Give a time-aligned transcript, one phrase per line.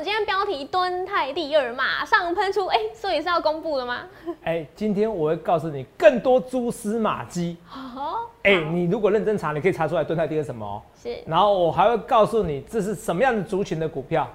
[0.00, 4.00] 们今天标题敦泰第二马上喷出，哎，所以是要公布了吗？
[4.44, 7.58] 哎，今天我会告诉你更多蛛丝马迹。
[7.70, 10.82] 哦，哎，你如果认真查，你可以查出来敦泰第二什么？
[11.02, 11.18] 是。
[11.26, 14.26] 然后我还会告诉你这是什么样的族群的股票。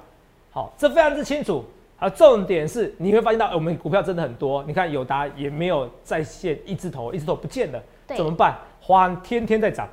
[0.51, 1.65] 好，这非常之清楚。
[1.97, 4.63] 好，重点是你会发现到我们股票真的很多。
[4.67, 8.55] 你看友达也没有在线一只头，一只头不见了，怎么办？
[8.79, 9.89] 花天天在涨，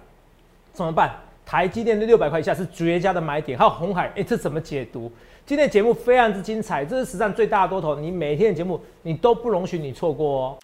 [0.74, 1.10] 怎么办？
[1.46, 5.10] 台积电的六百块以下是绝佳的买点，还有红海，哎，这怎么解读？
[5.44, 10.58] 今天的节目非常之精彩，这是史上最大的多头，你每天的节目你都不容许你错过哦。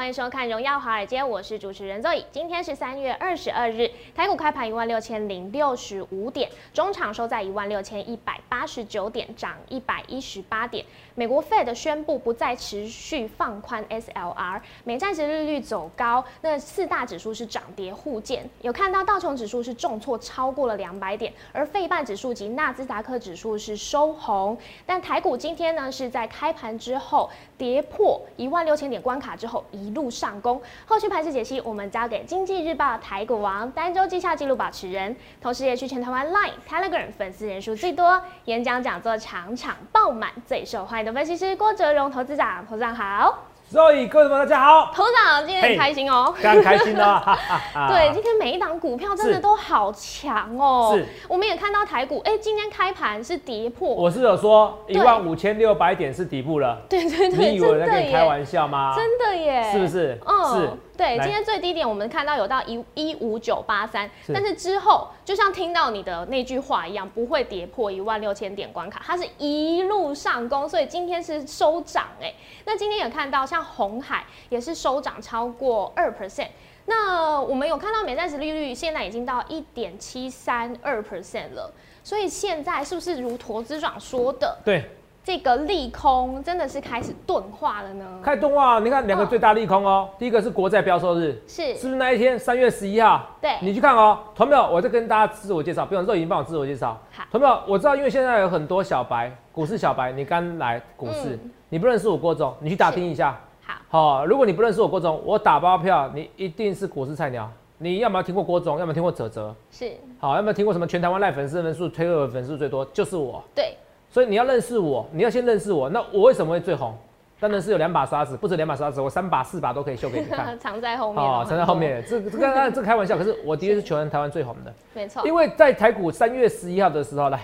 [0.00, 2.24] 欢迎收看《荣耀华尔街》，我是主持人 Zoe。
[2.32, 10.82] 今天是三月二十二日，台股开盘一万六千零六十五点，中场收在一万六千一百八十九点，涨一百一十八点。
[11.14, 18.48] 美国 Fed 宣布不再持续放宽 SLR，美债值利率走高，那四大指数是涨跌互见。
[18.62, 24.56] 有看到道琼指数是重挫超过了两百点，而费半指数及纳斯达克指数是收红。
[24.86, 29.62] 但台股今天呢是在开盘之后跌破一万六千点关卡之后。
[29.72, 43.49] 一路上攻，后续盘势解析我们交给经济日报台股王单周绩效记录保持人，同时也去全台湾 Line、Telegram 粉丝人数最多、演讲讲座场场爆满、最受欢迎的分析师郭哲荣投资长，投资长好。
[43.70, 47.22] 所以各位朋友大家好，头长今天很开心哦，非常开心哦。
[47.88, 50.90] 对，今天每一档股票真的都好强哦。
[50.92, 53.88] 是，我们也看到台股，哎，今天开盘是跌破。
[53.90, 56.82] 我是有说一万五千六百点是底部了。
[56.88, 58.92] 对对对，你以为在跟你开玩笑吗？
[58.96, 60.18] 真的耶，是不是？
[60.26, 60.70] 嗯，是。
[61.00, 72.30] 对，今天最低点我们看到有到一一五九八三，但是之后就像听到你的那句话一样，不会跌破一万六千点关卡，它是一路上攻，所以今天是收涨哎。
[72.66, 76.48] 那今天有看到像红海也是收涨超过二 percent，
[76.84, 81.72] 那我们有看到美债值利率现在已经到一点七三二 percent 了，
[82.04, 84.58] 所以现在是不是如投资长说的？
[84.62, 84.84] 对。
[85.22, 88.04] 这个利空真的是开始钝化了呢？
[88.22, 90.08] 开始钝化，你看两个最大利空哦。
[90.18, 93.26] 第一个是国债标售日，是是不是那一天三月十一号？
[93.40, 94.18] 对，你去看哦。
[94.34, 94.66] 同没有？
[94.70, 96.98] 我在跟大家自我介绍，不用说已经帮我自我介绍。
[97.12, 97.60] 好，同没有？
[97.68, 101.38] 我知道，因为现在有很多小白，股市小白，你刚来股市，
[101.68, 103.38] 你不认识我郭总，你去打听一下。
[103.62, 107.48] 好，好，如果你不认识我郭总，我打包票，你一定是股市菜鸟。
[107.76, 113.44] 你要么听过郭总，要么听过泽泽，是好，要么听过什么全台湾赖粉丝人数推二粉丝最多，就是我。
[113.54, 113.76] 对。
[114.10, 115.88] 所以你要认识我，你要先认识我。
[115.88, 116.92] 那我为什么会最红？
[117.38, 120.56] 当然是有两把刷子，不止两把刷子，我三把四把都可以秀给你看。
[120.60, 122.04] 藏在后面哦，藏在后面。
[122.06, 124.70] 这这个这开玩笑，可是我的确是全台湾最红的。
[124.92, 125.26] 没错。
[125.26, 127.40] 因为在台股三月十一号的时候，来，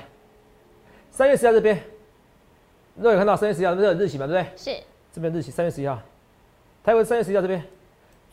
[1.11, 1.81] 三月十一号这边，
[2.97, 4.53] 若有看到三月十一号这有日期嘛，对不对？
[4.55, 4.83] 是。
[5.13, 5.99] 这边日期三月十一号，
[6.85, 7.63] 台湾三月十一号这边，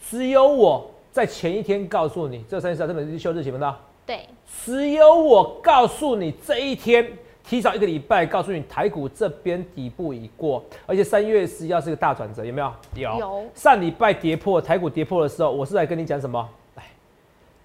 [0.01, 3.79] 只有我在前一天告诉你，这三月十一号这边秀日期没到？
[4.05, 4.27] 对。
[4.65, 7.09] 只有我告诉你这一天。
[7.43, 12.73] 提早一个礼拜告诉你，台股这边底部已过，而且三月十一号是个大转折，有没有？
[12.95, 13.19] 有。
[13.19, 13.45] 有。
[13.53, 16.49] 上礼拜跌破台股跌破的时候，我是来跟你讲什么？
[16.75, 16.83] 来，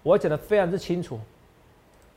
[0.03, 1.19] 我讲的非常之清楚。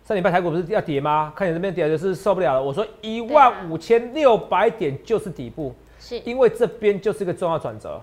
[0.04, 1.32] 上礼拜台股不是要跌吗？
[1.36, 2.62] 看你这边跌就是受不了了。
[2.64, 8.02] 我说一万五千六百点就是底部，是因为这边就是一个重要转折，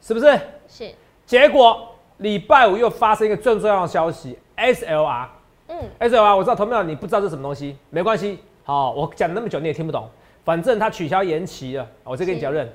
[0.00, 0.38] 是不是？
[0.66, 0.92] 是。
[1.24, 1.88] 结果
[2.18, 5.28] 礼拜五又发生一个最重要的消息，SLR。
[5.68, 5.78] 嗯。
[6.00, 8.40] SLR，我知道同票你不知道是什么东西，没关系。
[8.64, 10.08] 好，我讲那么久你也听不懂，
[10.44, 12.68] 反正它取消延期了，我再跟你讲认，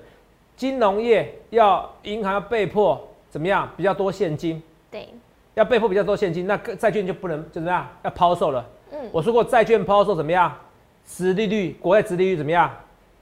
[0.56, 3.70] 金融业要银行要被迫怎么样？
[3.78, 4.62] 比较多现金，
[4.92, 5.08] 对，
[5.54, 7.88] 要被迫比较多现金，那债券就不能就怎么样？
[8.04, 8.66] 要抛售了。
[8.92, 10.54] 嗯，我说过债券抛售怎么样？
[11.06, 12.70] 殖利率，国外殖利率怎么样？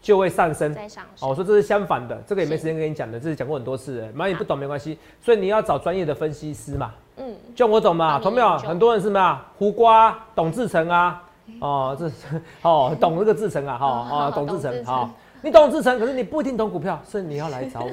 [0.01, 0.73] 就会上升。
[0.73, 1.29] 上升。
[1.29, 6.91] 我说这是相反的，这个也没时间跟你讲的，这是讲过很多次，蛮你不懂没关系，所以你要找专业的分析师嘛。
[7.17, 8.57] 嗯，就我懂嘛，懂没有？
[8.57, 9.45] 很多人是什么啊？
[9.57, 11.21] 胡瓜、董志成啊。
[11.59, 12.15] 哦，这是
[12.63, 15.09] 哦，懂这个制成啊，哈啊，懂制成，好，
[15.41, 17.91] 你懂制成，可是你不一定懂股票，所以你要来找我。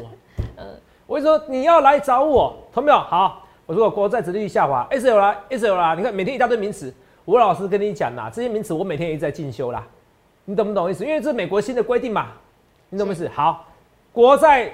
[0.57, 0.67] 嗯，
[1.07, 2.99] 我跟你说，你要来找我，懂没有？
[2.99, 6.93] 好，我说国债殖利率下滑，S L 啦，S L 啦，你看每天一大堆名词，
[7.27, 9.87] 吴老师跟你讲啦，这些名词我每天也在进修啦，
[10.47, 11.05] 你懂不懂意思？
[11.05, 12.29] 因为这是美国新的规定嘛，
[12.89, 13.29] 你懂意思？
[13.29, 13.67] 好，
[14.13, 14.73] 国债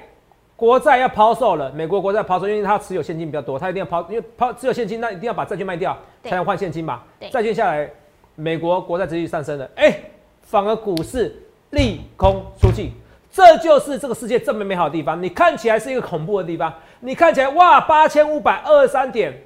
[0.54, 7.90] 国债要抛售了，美国国债抛售，因为它持有现金比较多，它一定要抛，因为抛持有现金，那一定要把债券卖掉才能换现金嘛，债券下来。
[8.40, 9.98] 美国国债殖率上升了，哎，
[10.42, 11.34] 反而股市
[11.70, 12.92] 利空出尽，
[13.32, 15.20] 这就是这个世界这么美好的地方。
[15.20, 19.36] 你看起来是一个恐怖的地方，你看起来哇，八千五百二十三点，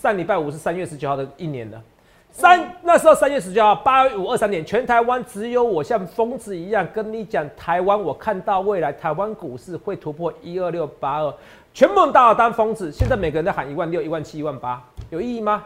[0.00, 1.82] 上礼拜五是三月十九号的一年了，
[2.30, 11.34] 三那时候三月十九号八五二三点，全台湾只有我像疯子一样跟你讲，台湾我看到未来台湾股市会突破一二六八二，
[11.74, 12.92] 全部人打我当疯子。
[12.92, 15.64] 现在每个人在喊一万六、一万七、一万八，有意义吗？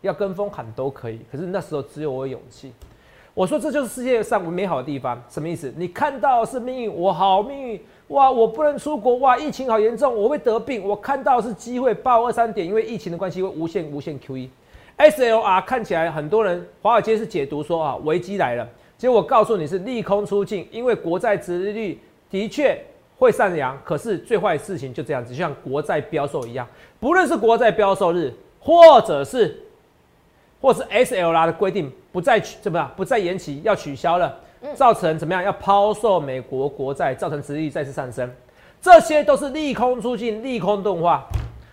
[0.00, 2.72] 要跟风喊都可以，可是那时候只有我有勇气。
[3.32, 5.72] 我说这就是世界上美好的地方，什么意思？
[5.76, 8.28] 你看到是命运，我好命运哇！
[8.28, 10.82] 我不能出国哇，疫情好严重，我会得病。
[10.82, 14.48] 我看到是机会，八二三点，因为疫情的关系会无限无限 QE。
[14.98, 18.68] SLR 看起来很多人华尔街是解读说啊危机来了，
[18.98, 22.76] 结果我告诉你是利空出尽，因为国债殖利率的确
[23.16, 26.66] 会上扬，可是最坏的事情就这样子，就像国债标售一样，
[26.98, 29.58] 不论是国债标售日，或者是
[30.60, 34.38] 或是 SLR 的规定不再怎么样，不再延期要取消了，
[34.74, 38.30] 造成怎么样要抛售美国国债，造成殖利率再次上升，
[38.80, 41.24] 这些都是利空出尽，利空钝化，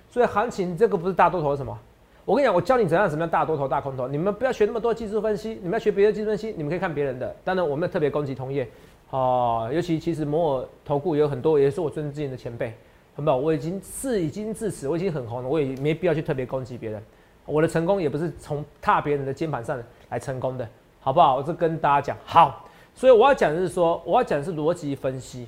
[0.09, 1.77] 所以行情这个不是大多头什么？
[2.23, 7.33] 我跟你讲，我教你怎样怎么样大多头大空头，你们不要学那么多技术分析，你们要学别的技术分析，你们可以看别人的。
[7.43, 8.67] 当然，我们特别攻击同业，
[9.11, 12.73] 哦，尤其其实摩尔投顾有很多也是我尊敬的前辈，
[13.15, 13.37] 很不好？
[13.37, 17.01] 我已经是已经至此，我已经很红了，我也没必要去特别攻击别人。
[17.47, 20.67] 我的成功也不是从踏别人的肩膀上来成功的，
[20.99, 21.37] 好不好？
[21.37, 25.47] 我是跟大家讲好，所以我要讲的是说，我要讲的是逻辑分析。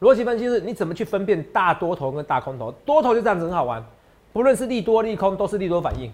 [0.00, 3.84] 逻辑分析是你怎么去分辨大多头跟大空头，多头就这样子很好玩。
[4.32, 6.12] 不论是利多利空，都是利多反应，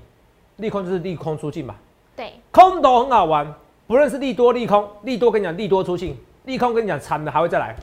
[0.56, 1.75] 利空就是利空出尽嘛。
[2.14, 3.55] 对，空头很好玩，
[3.87, 7.75] 不论是利多利空，利多跟你讲利多出尽，利空跟你讲惨的还会再来。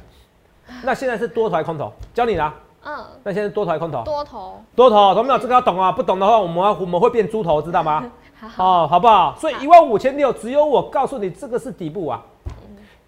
[0.84, 1.92] 那现在是多头还空头？
[2.14, 2.54] 教你啦。
[2.84, 3.06] 嗯。
[3.24, 4.04] 那现在多头还空头？
[4.04, 4.62] 多头。
[4.76, 5.40] 多头，懂没有？
[5.40, 8.12] 这个要懂啊，不懂的话，我们我们会变猪头，知道吗？
[8.40, 9.36] 好，好不好？
[9.38, 12.24] 所以一万五千六，只有我告诉你，这个是底部啊。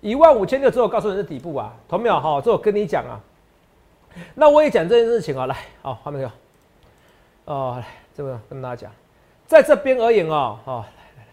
[0.01, 2.19] 一万五千六，只有告诉你是底部啊，懂没有？
[2.19, 3.19] 哈，这我跟你讲啊。
[4.35, 7.53] 那我也讲这件事情啊，来，好，画面给我。
[7.53, 7.83] 哦，
[8.15, 8.91] 这个跟大家讲，
[9.47, 11.27] 在这边而言哦，哦，来来来，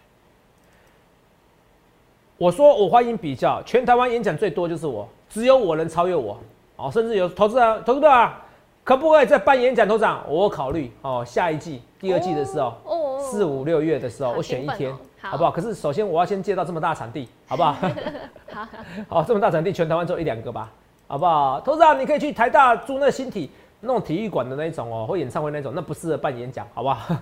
[2.37, 6.37] 我说我欢迎比较，全台湾演讲最多就是我，只有我能超越我，
[6.81, 8.41] 哦，甚至有投资人、投资者啊，
[8.83, 9.87] 可不可以再办演讲？
[9.87, 14.91] 头长，我考虑哦，下一季、第二季的时候，哦，四五六月的时候，我选一天，
[15.21, 15.51] 好不好？
[15.51, 17.75] 可是首先我要先借到这么大场地，好不好？
[18.51, 18.67] 好，
[19.21, 20.69] 好，这么大场地，全台湾只有一两个吧，
[21.07, 21.61] 好不好？
[21.61, 23.51] 投资长，你可以去台大租那新体。
[23.83, 27.15] 那种体育馆的那种哦，或演唱会那种，那不适合办演讲，好不好？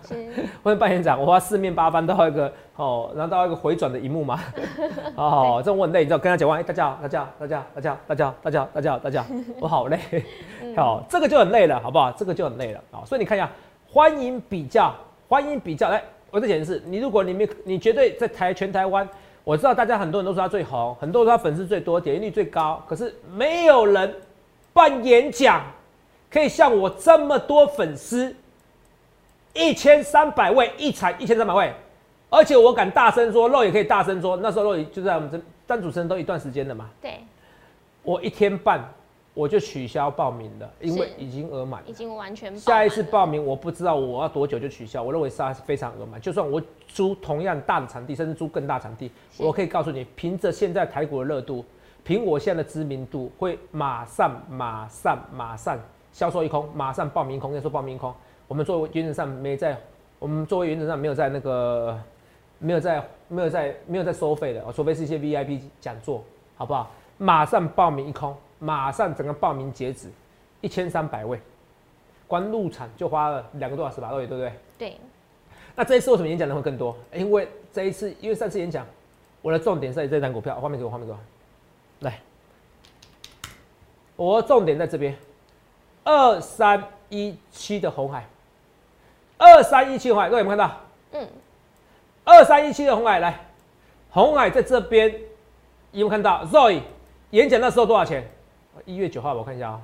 [0.61, 4.41] 或者 办演讲，我要四面八方都要一个哦，然后都要一个回转的荧幕嘛。
[5.15, 9.29] 哦，这种我很累，你知道，跟他讲话，哎，大家好，大家好，大家好，大家好，大家好，大家好，大家好，大家好，
[9.61, 9.97] 我好累。
[10.75, 12.11] 好，这个就很累了，好不好？
[12.11, 12.99] 这个就很累了啊。
[13.05, 13.49] 所以你看一下，
[13.87, 14.93] 欢迎比较，
[15.29, 15.89] 欢迎比较。
[15.89, 19.07] 来，我再解释，你如果你没，你绝对在台全台湾，
[19.45, 24.13] 我知道大家很多人都说他最红，很多人说他粉丝最多，点击率最高，可是没有人
[24.73, 25.63] 办演讲。
[26.29, 28.35] 可以像我这么多粉丝，
[29.53, 31.73] 一千三百位一场一千三百位，
[32.29, 34.37] 而且我敢大声说，肉也可以大声说。
[34.37, 36.89] 那时候肉也就在我们这单主持人都一段时间了嘛。
[37.01, 37.19] 对，
[38.03, 38.87] 我一天半
[39.33, 42.55] 我就取消报名了，因为已经额满，已经完全。
[42.57, 46.21] 下一次报名我不知道我要多久就取消，我认为是非常额满。
[46.21, 51.65] 就算我租同样大的场地，甚至租更大场地，我可以告诉你，凭着现在台股的热度，
[52.03, 55.79] 凭我现在的知名度，会马上马上马上。
[56.19, 57.55] 销售一空，马上报名空。
[57.55, 58.13] 要说报名空，
[58.45, 59.77] 我们作为原则上没在，
[60.19, 61.97] 我们作为原则上没有在那个，
[62.57, 66.21] 没有在，没有在，没有在收费的，除非是一些 VIP 讲座，
[66.57, 66.91] 好不好？
[67.17, 70.09] 马上报名一空，马上整个报名截止，
[70.59, 71.39] 一千三百位，
[72.27, 74.51] 光入场就花了两个多小时吧，对不对？
[74.77, 74.97] 对。
[75.73, 76.93] 那这一次为什么演讲人会更多？
[77.13, 78.85] 因为这一次，因为上次演讲，
[79.41, 81.19] 我的重点在这张股票，画面给我，画面给我，
[82.01, 82.19] 来，
[84.17, 85.15] 我重点在这边。
[86.03, 88.27] 二三一七的红海，
[89.37, 90.77] 二三一七红海，各位有没有看到？
[91.11, 91.27] 嗯，
[92.23, 93.45] 二三一七的红海来，
[94.11, 95.09] 红海在这边
[95.91, 96.81] 有没有看到？Zoe
[97.31, 98.29] 演讲那时候多少钱？
[98.85, 99.81] 一月九号，我看一下啊，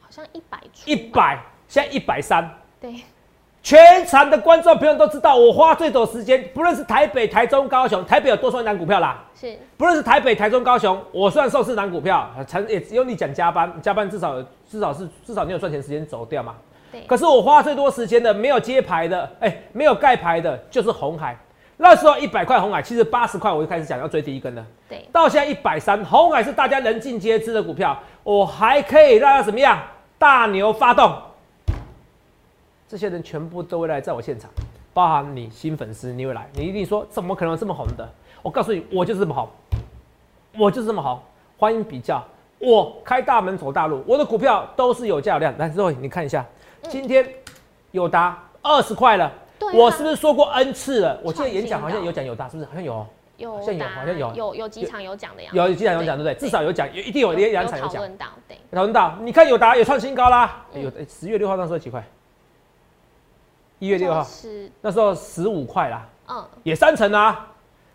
[0.00, 2.58] 好像一百一百，现在一百三。
[2.80, 3.02] 对。
[3.68, 9.22] 全场的观众朋友都知道，我花最多时间，不论是台北、台中、高雄，台北有多少档股票啦？
[9.38, 16.54] 是，不论是台北、台中、高雄，我算受市单股票，成也只有你讲加班，加班至少至少是至少你有赚钱时间走掉嘛。
[16.90, 17.02] 对。
[17.02, 21.36] 可是我花最多时间的，没有接牌的，哎，没有盖牌的，就是红海。
[21.76, 24.64] 那时候一百块红海，其实八十块我就开始讲要追第一根了。
[24.88, 25.06] 对。
[25.12, 29.78] 到现在一百三，红海是大家人尽皆知的股票，我还可以让它怎么样？
[30.18, 31.12] 大牛发动。
[32.88, 34.50] 这些人全部都会来在我现场，
[34.94, 38.08] 包含你新粉丝，你会来，你一定说怎么可能这么红的？
[38.40, 39.50] 我告诉你，我就是这么好，
[40.56, 41.22] 我就是这么好，
[41.58, 42.24] 欢迎比较，
[42.58, 45.54] 我开大门走大路，我的股票都是有价有量。
[45.58, 46.42] 来，之后你看一下，
[46.84, 47.28] 今天
[47.90, 51.20] 有达二十块了，对啊我是不是说过 N 次了？
[51.22, 52.66] 我记得演讲好像有讲有达，是不是？
[52.70, 56.34] 好像有哦，有好像有好像有有有几场有讲的样子，有几场有讲，对不对？
[56.34, 57.96] 至少有讲，有一定有两两场有讲。
[57.96, 60.64] 讨论到，对，讨论到，你看有答也创新高啦。
[60.72, 62.02] 嗯有十月六号那时候几块？
[63.78, 67.48] 一月六号是那时候十五块啦，嗯，也三成啊，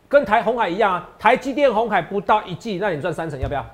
[0.08, 1.10] 跟台红海一样啊。
[1.20, 3.66] 台积电红海不到一季，那你赚三成要不要？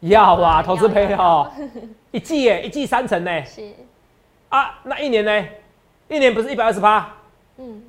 [0.00, 1.52] 要啊，投资配要哦，
[2.10, 3.44] 一季耶，一季三成呢。
[3.44, 3.72] 是，
[4.48, 5.44] 啊，那一年呢？
[6.08, 7.14] 一年不是一百二十八？
[7.58, 7.82] 嗯，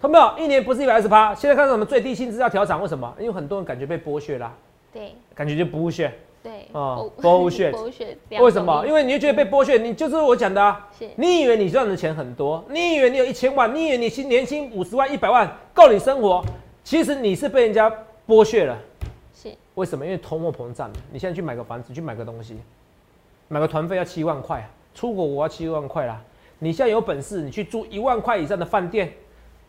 [0.00, 0.38] 同没有？
[0.38, 1.34] 一年不是一百二十八？
[1.34, 2.80] 现在看到什么最低薪资要调涨？
[2.80, 3.12] 为什么？
[3.18, 4.52] 因为很多人感觉被剥削啦，
[4.92, 6.12] 对感觉就剥削。
[6.42, 8.84] 对，啊剥 bullshit 剥削，为什么？
[8.84, 10.88] 因为为你就觉得被剥削，你就是我讲的啊。
[10.98, 16.44] 是你以为你赚的钱很多，你以为你有一千万，你以为你薪年薪五十万、一百万够你生活，
[16.82, 17.90] 其实你是被人家
[18.26, 18.76] 剥削了。
[19.34, 20.04] 是为什么？
[20.04, 20.90] 因为通货膨胀。
[21.12, 22.56] 你现在去买个房子，去买个东西，
[23.46, 26.20] 买个团费要七万块，出国我要七万块啦。
[26.58, 29.12] 你现在有本事，你去住一万块以上的饭店，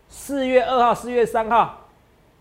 [0.09, 1.87] 四月二号、四月三号，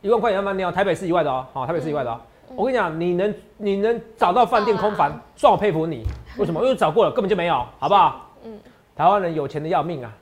[0.01, 2.21] 一万块以上饭店哦，台北市以外的哦，好，台北市以外的哦。
[2.57, 6.05] 我跟你讲，你能你能找到饭店空房，算我佩服你。
[6.39, 6.63] 为什么？
[6.63, 8.31] 因为找过了，根本就没有，好不好？
[8.45, 8.59] 嗯，
[8.97, 10.13] 台湾人有钱的要命啊！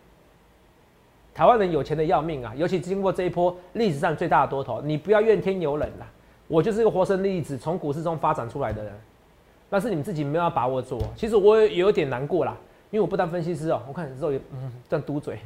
[1.33, 2.53] 台湾人有钱的要命啊！
[2.57, 6.07] 尤其经过这一波历史上最大的多头，你不要怨天尤人啦。
[6.49, 8.93] 我就是一个活生例子，从股市中发展出来的人。
[9.69, 11.05] 但是你们自己没有把握住哦。
[11.15, 12.57] 其实我也有点难过啦，
[12.91, 13.83] 因为我不当分析师哦。
[13.89, 15.39] 我看之后也嗯这样嘟嘴，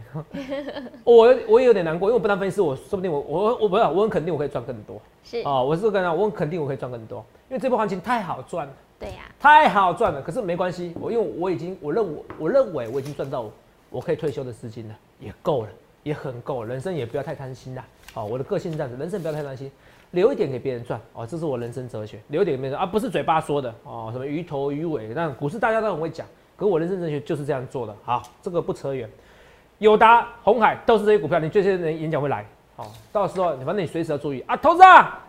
[1.05, 5.65] 我我也有点难过，因为我不当分析师，我说不定我我我不是我很肯定我可以赚更多是，哦。
[5.65, 8.73] 我是跟他，我很肯定我可以赚更多，因为这波行情太好赚了。
[8.99, 13.45] 对呀，太好赚了，可是没关系，我因为我已经我认我我认为我已经赚到
[13.91, 15.69] 我可以退休的资金了，也够了，
[16.03, 17.85] 也很够了，人生也不要太贪心啦。
[18.15, 19.71] 好、我的个性是这样子，人生不要太贪心，
[20.13, 27.95] 留一点给别人赚哦，这是我人生哲学，留一点给别人赚，而、不是嘴巴说的哦，什么鱼头鱼尾，那股市大家都很会讲，可我人生哲学就是这样做的。
[28.05, 29.09] 好，这个不扯远，
[29.79, 32.47] 友达、红海都是这些股票，你这些人演讲会来，
[32.77, 35.23] 好、到时候反正你随时要注意啊，投资啊，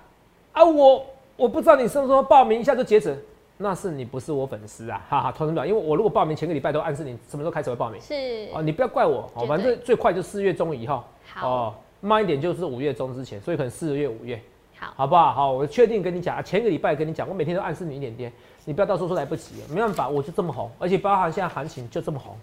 [0.54, 1.06] 啊我
[1.36, 3.18] 我不知道你什么时候报名，一下就截止。
[3.58, 8.50] 那是你不是我粉丝啊， 哈哈，投资表，因为我如果报名前个礼拜都暗示你什么时候开始会报名，是。
[8.54, 11.02] 哦，你不要怪我，哦，反正最快就四月中以后，
[11.34, 11.50] 好。
[11.50, 14.38] 哦，慢一点就是五月中之前，所以可能四月、五月，
[14.86, 15.34] 好，好不好？
[15.34, 18.32] 好，我确定跟你讲，啊前个礼拜跟你讲，我每天都暗示你一点点，
[18.66, 22.38] 你不要到时候说来不及了，没办法，我就这么红，而且包含现在行情就这么红，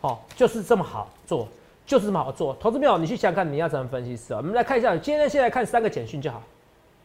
[0.00, 1.48] 哦，就是这么好做，
[1.84, 2.56] 就是这么好做。
[2.60, 4.36] 投资票，你去想想看你要怎么分析师啊？
[4.36, 6.40] 我们来看一下，今天先来看三个简讯就好，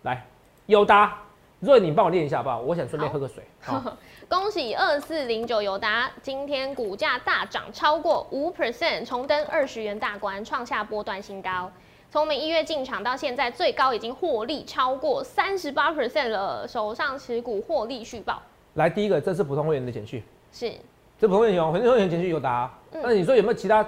[0.03, 0.25] 来，
[0.67, 1.17] 友达，
[1.59, 2.59] 若你帮我练一下好不好？
[2.59, 3.97] 我想顺便喝个水， 好。
[4.29, 11.69] 恭喜二四零九友达今天股价大涨超过五 percent，重登二十元大关，创下波段新高。
[12.13, 18.39] 从我们一月进场到现在，最高已经获利超过三十八 percent 了，手上持股获利续报。
[18.75, 20.21] 来，第一个，这是普通会员的简讯。
[20.51, 20.71] 是
[21.19, 23.83] 这普通会员有，普通会员简讯有答、嗯那你说有没有其他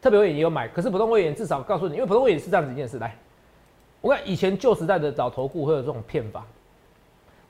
[0.00, 0.66] 特别会员也有买？
[0.68, 2.98] 可是普通会员至少告诉你，因为普通会员是这样子一件事。
[2.98, 3.14] 来，
[4.00, 6.46] 我看以前旧时代的找投顾会有这种骗法。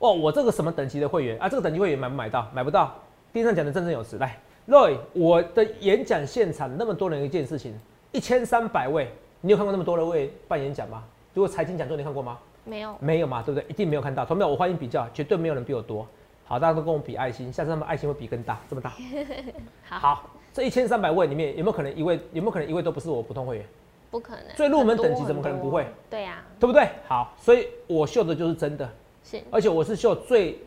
[0.00, 1.48] 哦，我这个什么等级的会员啊？
[1.48, 2.50] 这个等级会员买不买到？
[2.52, 2.92] 买不到。
[3.32, 4.18] 电视上讲的振振有词。
[4.18, 7.78] 来，Roy，我的演讲现场那么多人一件事情，
[8.10, 9.08] 一千三百位，
[9.46, 11.04] 你有看过那么多人位办演讲吗？
[11.32, 12.36] 如果财经讲座你看过吗？
[12.64, 13.64] 没有没有嘛，对不对？
[13.68, 14.26] 一定没有看到。
[14.26, 14.50] 同没有？
[14.50, 16.04] 我欢迎比较，绝对没有人比我多。
[16.44, 18.92] 好，大家都跟我比爱心，下次他们爱心会比更大，这么大。
[19.88, 22.18] 好好，这一千三百位里面有没有可能一位？
[22.32, 23.66] 有没有可能一位都不是我普通会员？
[24.10, 25.86] 不可能，最入门等级怎么可能不会？
[26.10, 26.88] 对呀、对不对？
[27.06, 28.90] 好，所以我秀的就是真的，
[29.22, 30.58] 是而且我是秀最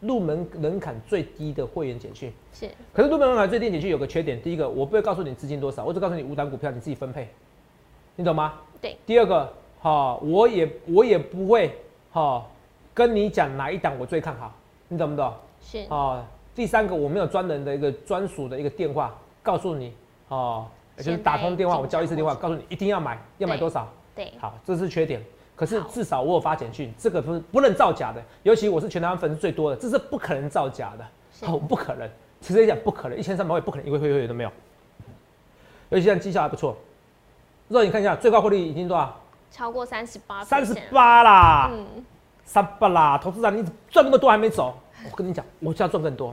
[0.00, 2.30] 入门门槛最低的会员简讯。
[2.52, 7.26] 是可是入门门槛最低简讯有个缺点，第一个我不会告诉你资金多少，我只告诉你五档股票你自己分配，
[8.18, 8.54] 你懂吗？
[8.80, 8.96] 对。
[9.06, 9.48] 第二个，
[9.80, 11.72] 哈、我也我也不会
[12.10, 12.44] 哈、
[12.92, 14.52] 跟你讲哪一档我最看好，
[14.88, 15.32] 你懂不懂？
[15.62, 16.20] 是哦，
[16.52, 19.94] 第三个我没有专人的一个专属的一个电话告诉你
[20.26, 23.86] 哦，就是打通电话，我进交一次电话告诉你一定要买，要买多少？
[24.16, 25.22] 对好，这是缺点。
[25.54, 32.10] 可是至少我有发简讯，这个不是不能造假的，尤其我是全台湾粉丝最多的，这是不可能造假的，不可能，
[32.40, 34.50] 直接讲不可能，一千三百位不可能一位会员都没有，
[35.90, 36.76] 尤其像绩效还不错。
[37.68, 39.14] 肉你看一下最高获利已经多少？
[39.50, 41.86] 超过三十八，三十，八啦，嗯，
[42.44, 44.74] 三八啦，投资长你赚那么多还没走，
[45.10, 46.30] 我跟你讲，我就要赚更多。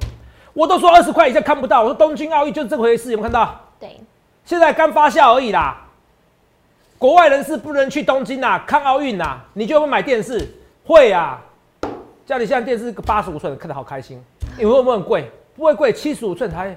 [0.53, 3.59] 我都说二十块以下看不到，我说东京奥运就是这回事，有没有看到？
[3.79, 3.99] 对，
[4.45, 5.81] 现在刚发酵而已啦。
[6.97, 10.47] 国外人士不能去东京啦，看奥运啦，你就会买电视？
[10.85, 11.41] 会啊。
[12.25, 14.23] 家里现在电视八十五寸看得好开心，
[14.57, 15.29] 你会不会很贵？
[15.55, 16.75] 不会贵，七十五寸才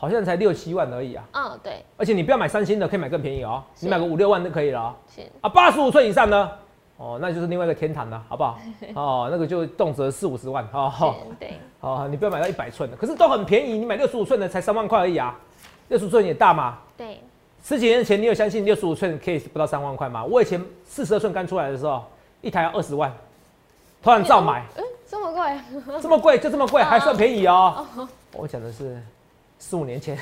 [0.00, 1.22] 好像才六七万而已啊。
[1.32, 4.94] 嗯，对，而且你不要买三星的，可以买更便宜哦，你买个五六万就可以了哦。
[5.14, 5.20] 是。
[5.42, 6.50] 啊，八十五寸以上呢？
[6.96, 8.58] 哦，那就是另外一个天堂了，好不好？
[8.96, 15.38] 哦，那个就动辄四五十万，哦，对，哦，你不要买到一百寸的，可是都很便宜，你买六十五寸的才三万块而已啊，
[15.88, 17.20] 六十寸也大嘛，对，
[17.62, 20.24] 十几年前你有相信六十五寸可以不到三万块吗？
[20.24, 22.04] 我以前四十二寸刚出来的时候，
[22.42, 23.10] 一台要二十万，
[24.02, 25.60] 突然照买，嗯，这么贵，
[26.02, 27.86] 这么贵就这么贵，还算便宜哦。
[28.36, 29.02] 我讲的是
[29.60, 30.18] 四五年前，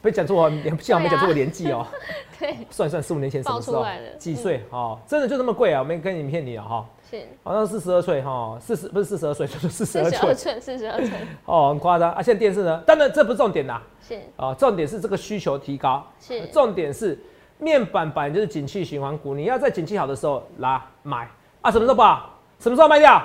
[0.00, 1.86] 被讲错我，幸好没讲错我年纪哦。
[2.40, 3.84] 对，算一算四五年前什么时候？
[4.18, 4.64] 几岁？
[4.70, 5.80] 哦，真的就那么贵啊？
[5.80, 6.86] 我没跟你骗你啊，哈。
[7.08, 11.12] 是，好像四十二岁哈，四十不是四十二岁， 就是四十二寸，四十二寸，
[11.44, 12.22] 哦，很夸张啊！
[12.22, 17.16] 现在电视呢，当然这不是重点啦，是啊，重点是这个需求提高，是，重点是
[17.58, 21.28] 面板板就是景气循环股，你要在景气好的时候拉买
[21.60, 22.30] 啊，什么时候不好？
[22.58, 23.22] 什么时候卖掉？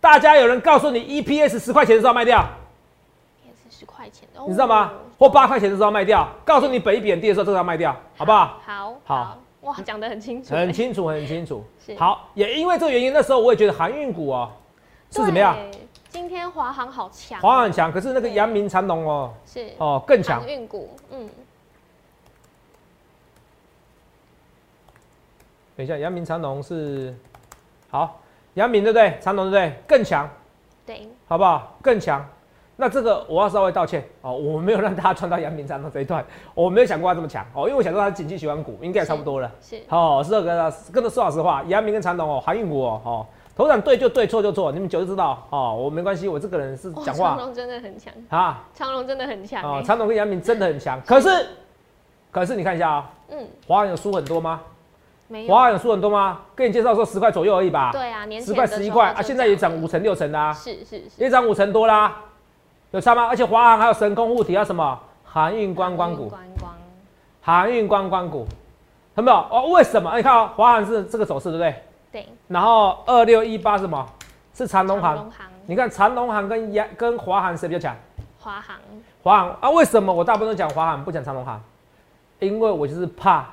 [0.00, 2.42] 大家有人告诉你 EPS 十块钱的时候卖掉
[3.70, 4.92] 十块钱的，你知道吗？
[5.18, 8.58] 或八块钱的时候卖掉，告诉你本一贬低的时候，这个要卖掉，好不好？
[8.66, 9.38] 好，好。
[9.62, 11.62] 哇，讲得很清楚，很清楚，很清楚。
[11.98, 14.50] 好，也因为这个原因，那时候我也觉得航运股哦
[15.10, 15.56] 是怎么样？
[16.08, 20.40] 今天华航好强，华航很强，可是那个阳明长隆哦是哦更强。
[20.40, 21.28] 航运股，嗯。
[25.76, 27.14] 等一下，阳明长隆是
[27.90, 28.20] 好，
[28.54, 29.18] 阳明对不对？
[29.20, 29.82] 长隆对不对？
[29.86, 30.28] 更强，
[30.86, 31.76] 对，好不好？
[31.82, 32.26] 更强。
[32.80, 39.52] 那这个我要稍微道歉哦，我没有让大家穿到阳明山的这一段，我没有想过它这么强哦，因为我想说他是景气循环股，应该也差不多了。
[39.60, 47.36] 是，好，是这个，跟着说老实话，阳明跟长隆哦，航运股哦，哦，头涨对就对，错就错，你们久就知道哦，我没关系，我这个人是讲话。
[47.36, 51.28] 长隆真的很强啊，长隆真的很强哦，长隆跟阳明真的很强，可是，
[52.30, 54.58] 可是你看一下啊，嗯，华航有输很多吗？
[55.28, 55.54] 没有。
[55.54, 56.40] 华航有输很多吗？
[56.56, 57.90] 跟你介绍说十块左右而已吧。
[57.92, 60.50] 对啊，十块十一块啊，现在也涨五成六成啦。
[60.54, 62.16] 是是是，也涨五成多啦。
[62.92, 63.26] 有差吗？
[63.26, 66.32] 而且华航还有神空护体，要什么航运观光股？
[67.42, 68.46] 航运观光股，
[69.14, 69.36] 有没有？
[69.50, 70.14] 哦，为什么？
[70.16, 71.74] 你看哦，华航是这个走势，对不对？
[72.12, 72.28] 对。
[72.48, 74.06] 然后二六一八什么？
[74.52, 75.14] 是长龙航。
[75.14, 75.46] 长龙航。
[75.66, 77.96] 你看长龙航跟亚跟华航谁比较强？
[78.38, 78.76] 华航。
[79.22, 79.70] 华航啊？
[79.70, 81.62] 为什么我大部分都讲华航，不讲长龙航？
[82.40, 83.46] 因为我就是怕，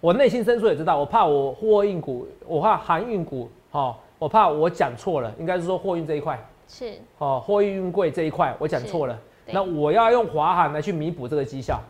[0.00, 6.38] 我内心深处也知道，我怕我货运股，我怕航运股，哦，我怕我讲错了，应该是说货运这一块。
[6.68, 11.80] 是哦，货运运贵这一块我讲错了，那我要用华航来去弥补这个绩效。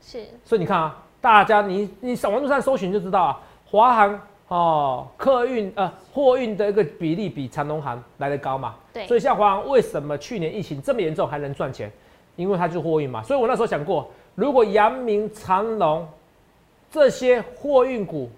[0.00, 8.74] 是，所以你看啊，大家你你上网络上搜寻就知道啊，华航哦，客运呃货运的一个比例比长龙航来的高嘛。
[8.92, 9.06] 对。
[9.06, 11.90] 所以像华航为什么去年疫情这么严重还能赚钱？
[12.36, 13.22] 因为它就是货运嘛。
[13.22, 16.06] 所以我那时候想过，如果阳明、长龙
[16.90, 18.30] 这些货运股，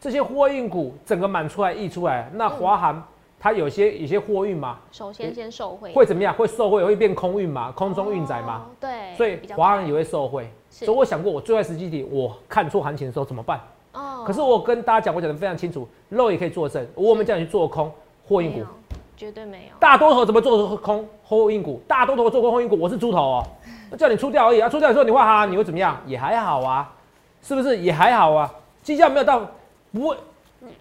[0.00, 3.06] 这些货运股整个满出来溢出来，那华航。
[3.40, 6.34] 它有些有些货运嘛，首先先受惠，会怎么样？
[6.34, 7.70] 会受惠，会变空运嘛？
[7.72, 8.66] 空中运载嘛？
[8.80, 10.50] 对，所以华航也会受惠。
[10.68, 13.60] 所以我想过，我最坏时机点，我看错行情的时候怎么办？
[13.92, 14.24] 哦。
[14.26, 16.86] 可是我跟大家讲，我讲的非常清楚，肉也可以做正。
[16.94, 17.90] 我们叫你去做空
[18.26, 18.66] 货运股，
[19.16, 19.76] 绝对没有。
[19.78, 21.80] 大多头怎么做空货运股？
[21.86, 23.46] 大多头做空货运股，我是猪头哦，
[23.96, 24.68] 叫你出掉而已啊！
[24.68, 25.96] 出掉的时候你会哈，你会怎么样？
[26.06, 26.92] 也还好啊，
[27.40, 27.78] 是不是？
[27.78, 29.40] 也还好啊，绩效没有到，
[29.92, 30.16] 不会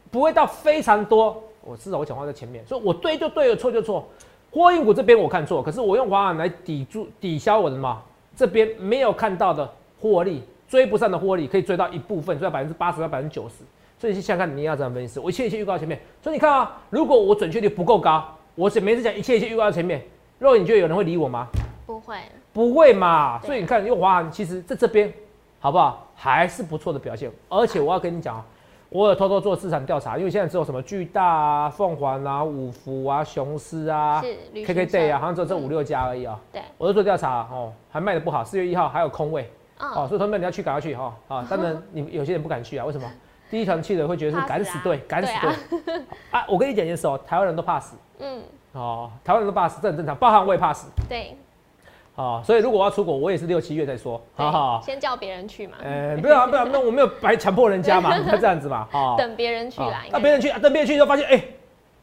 [0.10, 1.44] 不会到非常多。
[1.68, 4.08] 我至少我讲话在前面，所以我对就对了，错就错。
[4.50, 8.02] 货运股这边我看错，可是我用华航来抵住抵消我的嘛，
[8.36, 13.56] 这边没有看到的获利，追不上的获利可以追到一部分，追到百分之八十到百分之九十。
[14.00, 15.20] 所以你想看你要怎样分析？
[15.20, 18.24] 我一切一切预告前面，所以你看啊，如果我准确率不够高，
[18.56, 20.02] 我每次讲一切一切预告前面，
[20.40, 21.48] 肉你觉得有人会理我吗？
[21.86, 22.16] 不会，
[22.54, 23.40] 不会嘛。
[23.42, 25.12] 所以你看用华航，其实在这边
[25.60, 26.08] 好不好？
[26.16, 27.30] 还是不错的表现。
[27.50, 28.46] 而且我要跟你讲啊。
[28.90, 34.24] 我有偷偷做市场调查，因为现在只有什么巨大啊、凤凰啊、五福啊、雄狮啊、
[34.54, 36.40] KKday 啊，好像只有这五六家而已啊。
[36.52, 38.44] 对，我都做调查哦，还卖的不好。
[38.44, 41.46] 四月一号还有空位哦，所以同学们你要去赶快去哈啊！
[41.50, 43.06] 当然你有些人不敢去啊，为什么？
[43.52, 45.52] 第一团去的会觉得是敢死队，敢死队
[46.32, 46.46] 啊！
[46.48, 47.96] 我跟你讲一件事哦，台湾人都怕死。
[48.20, 48.42] 嗯。
[48.72, 50.90] 哦，台湾人都怕死，这很正常，包含我也怕死。
[51.10, 51.38] 对。
[52.18, 54.82] 啊，所以如果我要出国，我也是六七月再说，好好？
[54.84, 55.78] 先叫别人去嘛。
[55.84, 59.16] 呃，不要不要，那我没有白强迫人家嘛，要这样子嘛，好。
[59.16, 60.08] 等别人去来。
[60.12, 61.44] 那别人去，等别人去之后发现，哎，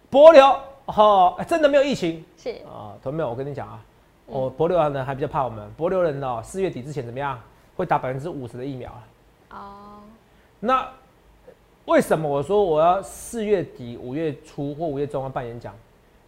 [0.09, 2.25] 博流，哦，真的没有疫情。
[2.39, 3.29] 是啊，同没有？
[3.29, 3.81] 我跟你讲啊，
[4.27, 7.37] 我博流人还比较怕我们，博流人哦，四月底之前怎么样？
[7.77, 9.59] 会打百分之五十的疫苗啊。
[9.59, 9.59] 哦。
[10.61, 10.89] 那
[11.87, 15.75] 为什么我说我要四月底、五月初或五月中要办演讲？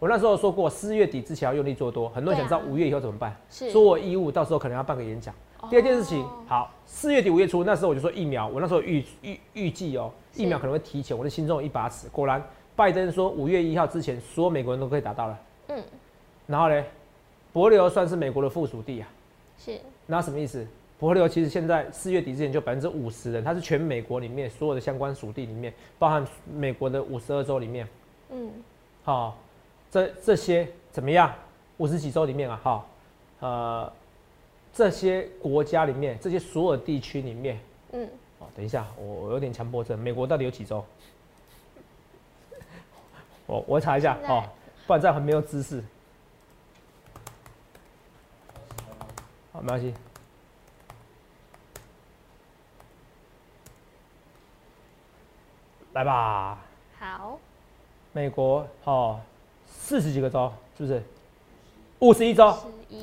[0.07, 3.37] 我那时候说过，四月底之前要用力做多，很多人想知道五月以后怎么办。
[3.51, 5.35] 是，说我义务到时候可能要办个演讲。
[5.69, 12.09] 第二件事情，好，四月底五月初那时候我就说疫苗，我那时候预预预计哦，疫苗可能会提前，我的心中有一把尺。
[12.11, 12.41] 果然，
[12.77, 15.39] 拜登说五月一号之前，所有美国人都可以打到了。
[15.71, 15.83] 嗯。
[16.47, 16.85] 然后呢，
[17.53, 19.09] 博流算是美国的附属地啊。
[19.59, 19.77] 是。
[20.07, 20.65] 那什么意思？
[21.01, 27.89] 博流其实现在四月底之前就百分之五十人，它是全美国里面所有的相关属地里面，包含美国的五十二州里面。
[28.31, 28.53] 嗯。
[29.03, 29.37] 好。
[29.91, 31.35] 这这些怎么样？
[31.79, 32.87] 五十几周里面啊，哈，
[33.41, 33.93] 呃，
[34.73, 37.61] 这些国家里面，这些所有地区里面，
[37.93, 40.83] 嗯，哦，等一下，我我有点强迫症，美国到底有几州？
[43.47, 44.43] 我我查一下哦，
[44.87, 45.85] 不然这样很没有知识。
[49.53, 49.95] 好，没关系。
[55.93, 56.59] 来吧。
[56.99, 57.39] 好。
[58.13, 59.21] 美国哦，
[59.87, 61.01] 四十几个州，是不是？
[62.01, 62.53] 五十一州。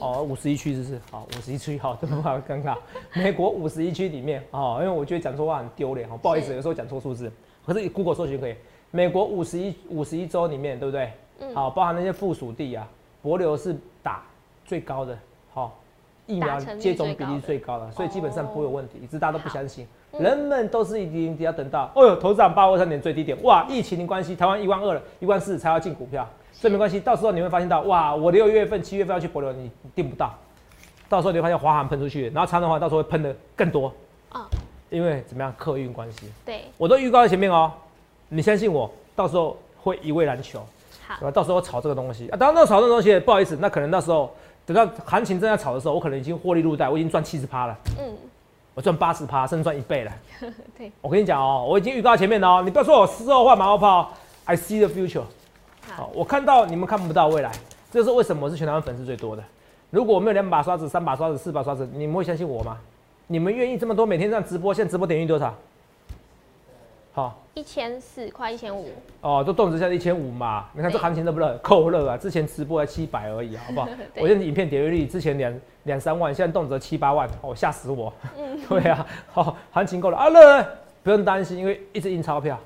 [0.02, 1.00] 哦，五十一区，是不是？
[1.10, 2.76] 好，五十一区，好，这么好尴尬。
[3.16, 7.32] 美国五十一区里面，哦，因为我觉得讲错话很丢脸，哦，不好意思，有时候讲错数字，
[7.66, 8.56] 可是 Google 搜寻可以。
[8.92, 11.10] 美国五十一五十一州里面，对不对？
[11.40, 11.56] 嗯。
[11.56, 12.86] 好，包含那些附属地啊，
[13.22, 14.24] 博流是打
[14.66, 15.18] 最高的，
[15.54, 15.80] 好，
[16.28, 19.88] 疫苗接种比例最高的，所以基本上不会有问题，只是大家都不相信。
[20.20, 30.34] 人们都是一定要等到，哦呦，投资涨八二三点最低点，哇，疫情的关系，台湾一万二了，一万四才要进股票，所以没关系，到时候你会发现到，哇，我六月份、七月份要去博流，你订不到，
[31.10, 33.92] 到时候你会发现华航喷出去，然后长的话到时候会喷的更多，
[34.30, 34.48] 啊，
[34.90, 37.72] 因为怎么样，客运关系，对，我都预告在前面哦，
[38.30, 40.66] 你相信我，到时候会一位难求，
[41.06, 44.34] 好，到时候炒这个东西啊，当然那炒这个东西，不好意思，那可能到时候
[44.66, 48.16] 等到行情正在炒的时候，我可能已经获利入袋，我已经赚七十趴了，嗯。
[48.76, 50.12] 我赚八十趴，甚至赚一倍了。
[50.76, 54.12] 对，我跟你讲哦，我已经预告前面了哦，你不要说我事后换马后炮。
[54.46, 55.22] I see the future。
[55.92, 57.52] 好，我看到你们看不到未来，
[57.92, 59.44] 这就是为什么我是全台湾粉丝最多的。
[59.90, 62.78] 如果我没有两把刷子、三把刷子、四把刷子，你们会相信我吗？
[63.28, 64.74] 你们愿意这么多每天这样直播？
[64.74, 65.54] 现在直播点击多少？
[67.14, 68.90] 好，一千四，快一千五。
[69.22, 70.66] 哦，都动辄在一千五嘛。
[70.74, 71.56] 你看这行情热不热？
[71.60, 72.18] 够热啊！
[72.18, 73.88] 之前直播才七百而已，好不好？
[74.18, 78.12] 我现在影片点阅率之前两两三万，现在动辄七八万，哦，吓死我。
[78.36, 80.66] 嗯，对啊，好，行情够了啊，热，
[81.04, 82.60] 不用担心，因为一直印钞票，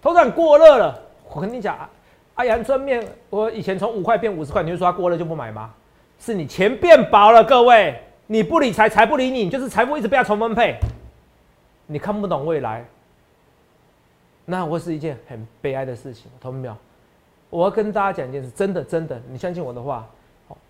[0.00, 0.98] 头涨过热了。
[1.34, 1.90] 我跟你讲，啊，
[2.44, 5.72] 阳春面，我以前从五块变五十块，你就说它过热就不买吗？
[6.18, 10.76] 是你钱变薄了，各位，你不理财，财不理你，就是财富一直被它重分配，
[11.86, 12.84] 你看不懂未来。
[14.44, 16.76] 那会是一件很悲哀的事情，同没有？
[17.48, 20.06] 我要跟大家讲一件事，真的真的，你相信我的话，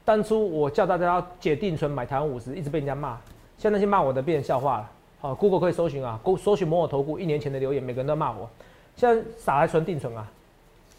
[0.04, 3.18] 当初我叫大家解定存买台湾五十，一直被人家骂，
[3.58, 4.90] 现在那些骂我的变成笑话了。
[5.20, 8.48] 好，Google 可以搜寻啊，搜寻某某投顾一年前的留言，每个人都骂我。
[8.96, 10.26] 现在傻还存定存啊？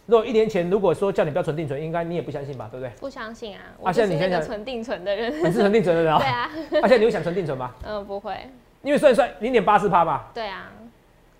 [0.07, 2.67] 如果一年前如果说叫你不要存定存，应该你也不相信吧？
[2.71, 2.91] 对不对？
[2.99, 3.61] 不相信啊！
[3.79, 6.19] 我，现在你现在存定存的人，你是存定存的人啊？
[6.19, 6.49] 对啊。
[6.81, 7.71] 啊，现在你会想存定存吗？
[7.85, 8.35] 嗯，不会。
[8.83, 10.31] 因为算一算零点八四趴吧。
[10.33, 10.71] 对啊。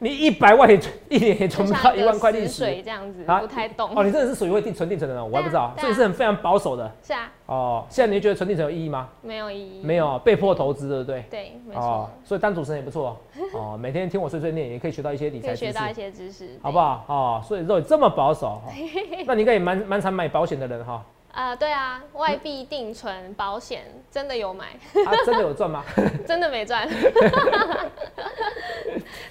[0.03, 4.03] 你一百万也存一年也存不到一万块利息，这样子不太懂哦。
[4.03, 6.91] 你真的是属于会定存定存的人，我还不知道，所以是很非常保守的。
[7.03, 7.31] 是啊。
[7.45, 9.09] 哦，现在你觉得存定存有意义吗？
[9.21, 9.83] 没有意义。
[9.83, 11.23] 没有，被迫投资，对不对？
[11.29, 12.09] 对，没错。
[12.23, 13.15] 所以当主持人也不错
[13.53, 13.77] 哦。
[13.79, 15.65] 每天听我碎碎念，也可以学到一些理财知识。
[15.67, 17.05] 学到一些知识，好不好？
[17.07, 18.59] 哦，所以如果这么保守，
[19.27, 21.05] 那你应该也蛮蛮常买保险的人哈。
[21.31, 24.65] 啊，对啊，外币定存保险真的有买，
[25.05, 25.81] 啊，真的有赚吗？
[26.27, 26.85] 真的没赚。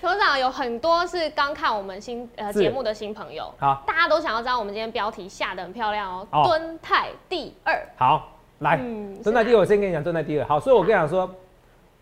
[0.00, 7.78] 董事长有很多是刚看我们新呃节目的新朋友，好，大家都想要知道我们今天标题下的很漂亮哦，敦泰第二。
[7.96, 8.28] 好，
[8.60, 8.78] 来，
[9.22, 10.46] 敦泰第二，我先跟你讲敦泰第二。
[10.46, 11.30] 好，所以我跟你讲说，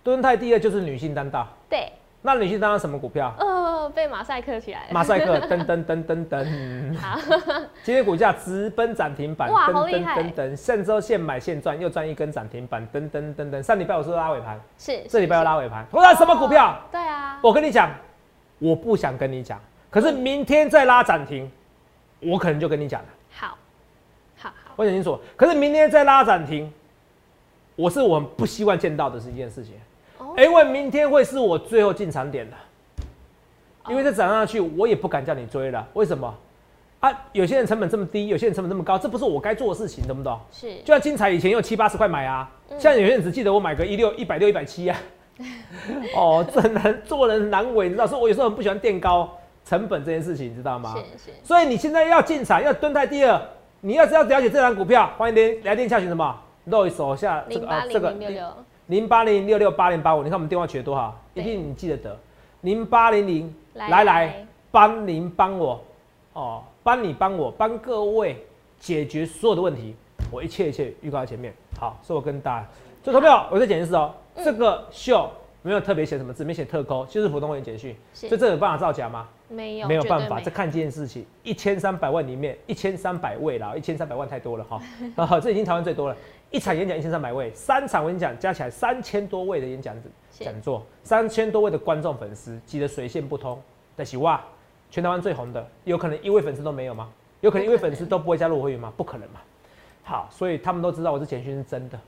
[0.05, 1.47] 敦泰第二就是女性担当。
[1.69, 1.93] 对。
[2.35, 3.35] 那你去当什么股票？
[3.39, 4.89] 呃，被马赛克起来了。
[4.93, 6.95] 马赛克，噔噔噔噔噔。
[7.01, 7.19] 好，
[7.83, 9.51] 今天股价直奔涨停板。
[9.51, 10.23] 哇，好厉害！
[10.23, 12.87] 噔噔，上周现买现赚，又赚一根涨停板。
[12.93, 15.03] 噔噔噔噔，上礼拜我是拉尾盘，是。
[15.09, 15.87] 这礼拜要拉尾盘。
[15.91, 16.79] 我拉什么股票？
[16.93, 17.39] 对啊。
[17.43, 17.91] 我跟你讲，
[18.59, 21.51] 我不想跟你讲，可是明天再拉涨停，
[22.21, 23.09] 我可能就跟你讲了。
[23.33, 23.57] 好，
[24.37, 24.73] 好好。
[24.77, 26.71] 我讲清楚，可是明天再拉涨停，
[27.75, 29.73] 我是我不希望见到的是一件事情。
[30.45, 32.57] 因为明天会是我最后进场点的，
[33.89, 35.87] 因为再涨上去，我也不敢叫你追了。
[35.95, 36.33] 为什么？
[37.01, 40.39] 啊，有些人成本这么低，有些人成本这么高，这不是我该做的事情，懂不懂？
[40.51, 40.77] 是。
[40.79, 44.97] 就像精彩以前用七八十块买啊，现在有些人只记得我买个一六一百六一百七啊。
[46.17, 48.07] 哦，这难做人难为，你知道？
[48.07, 49.33] 所以我有时候很不喜欢垫高
[49.65, 50.95] 成本这件事情，你知道吗？
[50.97, 51.39] 是是。
[51.45, 53.41] 所以你现在要进场，要蹲在第二，
[53.81, 56.37] 你要是要了解这张股票，欢迎连来电下询什么？
[56.65, 58.13] 露一手下这个啊，这个。
[58.89, 61.15] 零八零六六八零八五，你看我们电话取得多少？
[61.35, 62.19] 一定你记得得。
[62.63, 65.79] 零八零零来来帮您帮我
[66.33, 68.43] 哦，帮你帮我帮各位
[68.81, 69.95] 解决所有的问题，
[70.31, 71.53] 我一切一切预告在前面。
[71.79, 72.67] 好，所以我跟大家，
[73.05, 79.29] 所以投票我再讲一次哦，这个秀没有特别写什么字，没写特扣，就是普通会员简讯，所以这有办法造假吗？
[79.49, 80.41] 没有，没有办法。
[80.41, 84.81] 这看这件事情，一千三百万里面一千三百位啦，一千三百万太多了哈，
[85.15, 86.17] 啊，这已经台湾最多了。
[86.51, 89.95] 一场演讲一千三百位，三场演讲加起来三千多位的演讲
[90.31, 93.61] 讲座，三千多位的观众粉丝挤得水泄不通。
[93.95, 94.43] 但是哇，
[94.91, 97.11] 全台湾最红的，有可能一位粉丝都没有吗？
[97.41, 98.93] 有可能一位粉丝都不会加入我会员吗？
[98.97, 99.41] 不可能嘛。
[100.03, 102.01] 好，所以他们都知道我这简讯是真的。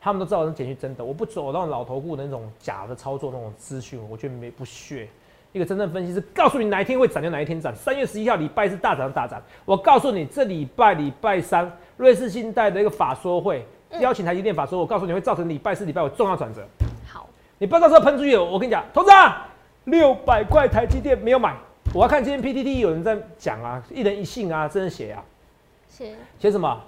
[0.00, 5.08] 他们都知道我是简讯真的，我不走那种老头顾的那种假的操作那种资讯，我觉得没不屑。
[5.52, 7.74] 一个真正分析师告诉你哪一天会涨就哪一天涨。
[7.76, 13.62] 三月十一号礼拜是大涨大涨，我告诉你这礼拜礼拜三瑞士信贷的一个法说会
[14.00, 16.62] 邀请台积电法说，我告诉你会造成礼拜四礼拜五重要转折。
[17.06, 19.10] 好，你不要到时候喷出去，我跟你讲，投资
[19.84, 21.54] 六百块台积电没有买，
[21.92, 25.22] 我要看今天 PTT 有人在讲啊，一人一信啊，真的写啊，
[25.86, 26.80] 写写什么？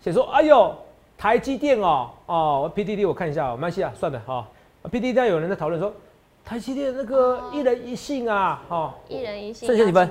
[0.00, 0.76] 写说哎呦
[1.16, 4.44] 台积电哦哦 PDD 我看一下，没关系啊，算了哈
[4.90, 5.94] ，PTT 有人在讨论说。
[6.48, 10.10] 台积电那个一人一信啊，哦，一人一信，剩下几分？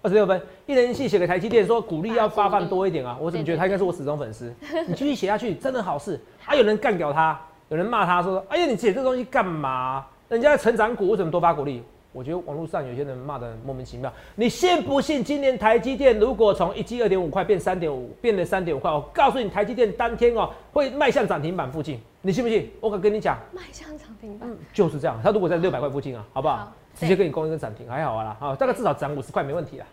[0.00, 4.54] 二十六分，一人一信写给台积电说鼓励要发放多一点啊，我怎么觉得他应该是我死忠粉丝？
[4.86, 6.20] 你继续写下去，真的好事。
[6.38, 7.36] 还有人干掉他，
[7.68, 10.06] 有人骂他说：“哎呀，你写这东西干嘛？
[10.28, 11.82] 人家成长股为什么多发鼓励？”
[12.12, 14.12] 我觉得网络上有些人骂的莫名其妙。
[14.36, 15.24] 你信不信？
[15.24, 22.70] 今年台积电如果从一 G 二点五块变三点五，变了三点五块，我告诉你，台积电当天哦会迈向涨停板附近，你信不信？
[22.80, 25.18] 我敢跟你讲，迈向涨停板，就是这样。
[25.22, 26.70] 他如果在六百块附近啊，好不好？
[26.94, 29.86] 直接给你攻一个涨停，还好啦，好，大概至少涨五十块没问题啊。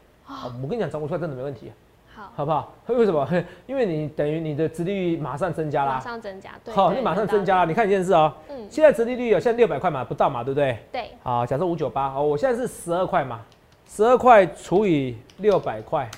[0.62, 1.72] 我跟你讲，涨五十块真的没问题。
[2.14, 2.74] 好好不好？
[2.88, 3.26] 为什么？
[3.66, 6.74] 因为你等于你的殖利率马上增加啦，马上增加，对。
[6.74, 7.66] 好，你马上增加了。
[7.68, 10.78] 你看一件事哦，嗯，现在殖利率有现在六百块嘛，不到嘛，对不对？
[10.92, 11.12] 对。
[11.24, 13.40] 好，假设五九八，哦，我现在是十二块嘛，
[13.88, 16.10] 十二块除以六百块，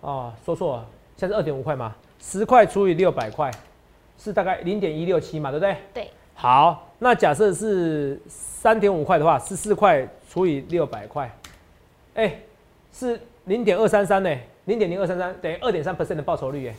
[0.00, 0.86] 哦，说错了，
[1.16, 3.50] 现在是二点五块嘛，十块除以六百块，
[4.18, 5.76] 是大概零点一六七嘛，对不对？
[5.94, 6.10] 对。
[6.34, 11.30] 好，那假设是三点五块的话，十四块除以六百块，
[12.14, 12.36] 哎，
[12.92, 14.30] 是零点二三三呢。
[14.66, 16.74] 零点零二三三等于二点三 percent 的报酬率，耶，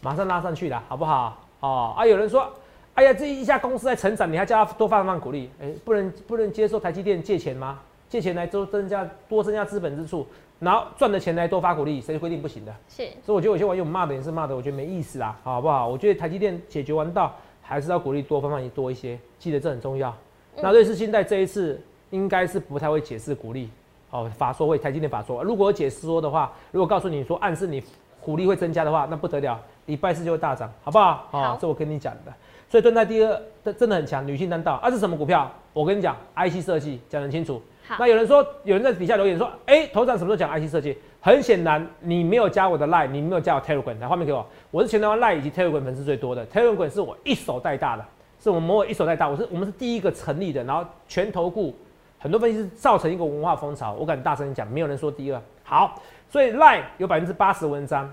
[0.00, 1.44] 马上拉上去了，好不好？
[1.58, 2.48] 哦啊，有人说，
[2.94, 5.50] 哎呀，这一家公司在成长，你还叫他多放放鼓励？
[5.60, 7.80] 哎，不能不能接受台积电借钱吗？
[8.08, 10.24] 借钱来多增加多增加资本支出，
[10.58, 12.74] 然后赚的钱来多发鼓励，谁规定不行的？
[12.88, 15.86] 是，所以我觉得有些网友骂的也是骂的，我觉得没意思啊，好不好？
[15.86, 20.14] 我觉得台积电解决完到，还是要鼓励多放放多一些，记得这很重要。
[20.56, 21.78] 那瑞士信贷这一次
[22.10, 23.68] 应该是不太会解释鼓励。
[24.10, 27.82] 哦，法说会，台积电法说，如果解释说的话，如果告诉你说暗示你
[28.20, 31.26] 股利会增加的话，那不得了，礼拜四就会大涨，好不好？
[31.30, 32.32] 好，这我跟你讲的。
[32.68, 34.74] 所以蹲在第二，真的很强，女性担道。
[34.74, 35.50] 啊，是什么股票？
[35.72, 37.60] 我跟你讲，IC 设计讲很清楚。
[37.98, 40.96] 那有人说，有人在底下留言说，哎，头长什么时候讲 IC 设计？
[41.20, 44.46] 很显然，你没有加我的 Line，你没有加我 Telegram，来画面给我。
[44.70, 48.04] 我是全台湾 Line 以及 Telegram 粉丝最多的，Telegram 是我一手带大的，
[48.40, 51.74] 是我某某一手带大，我是我们是第一个成立的，然后全投顾。
[52.18, 55.40] 很多分析师造成一个文化风潮，我敢大声讲，没有人说第二。
[55.62, 58.12] 好，所以 Line 有百分之八十文章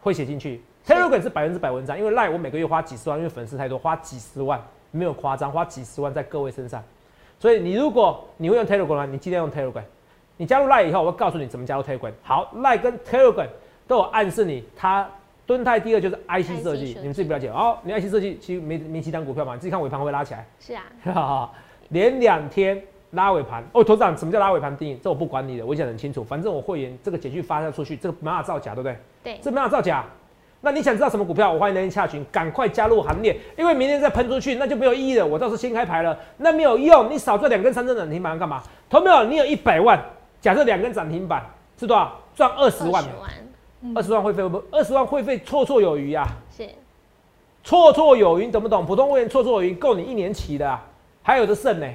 [0.00, 6.82] 会写进去，Telegram 是百分之百文章，因为 Line 我每个月花几十万，因为粉丝太多，花几十万没有夸张，花几十万在各位身上。
[7.40, 9.82] 所以你如果你会用 Telegram，你记得用 Telegram。
[10.36, 12.12] 你加入 Line 以后，我会告诉你怎么加入 Telegram。
[12.22, 13.48] 好，Line 跟 Telegram
[13.88, 15.08] 都有暗示你，它
[15.44, 17.48] 蹲太第二就是 IC 设计，你们自己不了解。
[17.48, 20.46] 哦，你 IC 设计其实没没几单股票嘛，你自己看尾盘会拉起来。
[20.60, 20.74] 是
[21.10, 21.50] 啊，
[21.90, 22.80] 连两天。
[23.12, 24.96] 拉尾盘哦，头长，什么叫拉尾盘定义？
[25.02, 26.22] 这我不管你的，我讲很清楚。
[26.22, 28.96] 反正我会员这个简讯发出去，这个没法造假，对不对？
[29.24, 30.04] 对，这没法造假。
[30.62, 31.50] 那你想知道什么股票？
[31.50, 35.26] 我欢迎来洽询，赶快加入行列，因为明天再喷出去，那就没有意义了。
[35.26, 37.10] 我到时候先开牌了，那没有用。
[37.10, 38.62] 你少赚两根三根涨停板干嘛？
[38.88, 39.24] 投没有？
[39.24, 39.98] 你有一百万，
[40.40, 41.44] 假设两根涨停板
[41.78, 42.14] 是多少？
[42.34, 43.02] 赚二十万。
[43.94, 44.62] 二十万会费不？
[44.70, 46.26] 二十万会费绰绰有余啊。
[46.54, 46.68] 是，
[47.64, 48.84] 绰绰有余，懂不懂？
[48.84, 50.84] 普通会员绰绰有余，够你一年期的，啊
[51.22, 51.86] 还有的剩呢。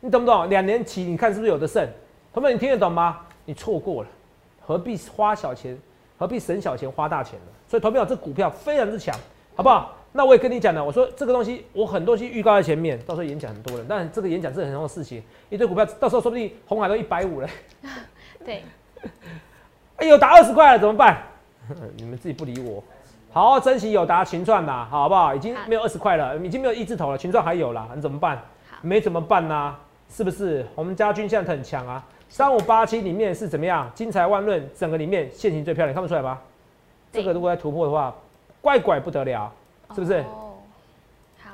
[0.00, 0.50] 你懂不懂？
[0.50, 1.88] 两年期，你看是不是有的剩？
[2.32, 3.20] 朋友们，你听得懂吗？
[3.44, 4.08] 你错过了，
[4.66, 5.78] 何必花小钱，
[6.18, 7.52] 何必省小钱花大钱呢？
[7.74, 9.12] 所以，投票这股票非常之强，
[9.56, 9.96] 好不好？
[10.12, 17.48] 那我也跟你讲了，我说这个东西，我很多东西预告在前面，到时候演讲很多人，但这个演讲是很重要的事情，一堆股票，到时候说不定红海都一百五了。
[18.46, 18.62] 对。
[19.96, 21.20] 哎呦，打二十块了怎么办？
[21.98, 22.80] 你们自己不理我，
[23.32, 25.34] 好好珍惜有达群创呐，好不好？
[25.34, 28.40] 已经没有二十块了，已经没有一字头了，群创还有啦，你怎么办？
[28.82, 29.74] 没怎么办呢？
[30.08, 32.06] 是不是我们家军现在很强啊？
[32.28, 33.90] 三五八七里面是怎么样？
[33.96, 36.38] 金财万润整个里面线型最漂亮，看不出来吗？
[37.14, 38.12] 这个如果要突破的话，
[38.60, 39.52] 怪怪不得了，
[39.94, 40.14] 是不是？
[40.14, 40.54] 哦，
[41.40, 41.50] 好。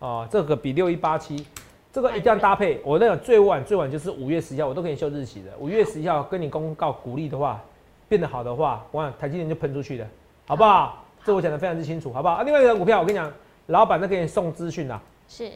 [0.00, 1.46] 哦，这个比六一八七，
[1.92, 2.80] 这个一定要搭配。
[2.84, 5.52] 我那个最晚最晚就是五月十一号，我都可以秀日期的。
[5.60, 7.60] 五月十一号跟你公告鼓励的话，
[8.08, 10.06] 变得好的话，我想台积电就喷出去的，
[10.46, 11.04] 好不好？
[11.24, 12.34] 这我讲的非常之清楚，好不好？
[12.34, 13.32] 啊，另外一个股票，我跟你讲，
[13.66, 15.00] 老板在给你送资讯啦。
[15.28, 15.50] 是。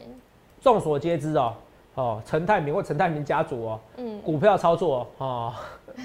[0.61, 1.53] 众所皆知哦。
[1.95, 5.53] 哦，陈泰明或陈泰明家族哦，嗯，股票操作哦，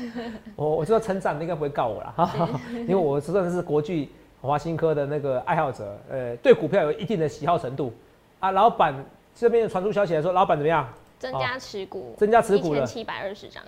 [0.57, 2.31] 我我知道陈长应该不会告我了哈，
[2.73, 4.09] 因为我真的是国巨
[4.41, 7.93] 华新科的那个爱好者，呃，对股票有一定的喜好程度
[8.41, 8.51] 啊。
[8.51, 8.95] 老板
[9.35, 10.87] 这边传出消息来说，老板怎么样？
[11.19, 13.63] 增加持股，增加持股了七百二十张。